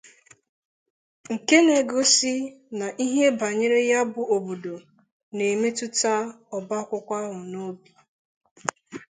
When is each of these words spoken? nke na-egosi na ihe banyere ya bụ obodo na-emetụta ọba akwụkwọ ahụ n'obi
nke 1.33 1.55
na-egosi 1.65 2.33
na 2.79 2.87
ihe 3.05 3.23
banyere 3.39 3.79
ya 3.91 4.01
bụ 4.11 4.21
obodo 4.35 4.75
na-emetụta 5.35 6.13
ọba 6.57 6.75
akwụkwọ 6.81 7.13
ahụ 7.23 7.37
n'obi 7.51 7.89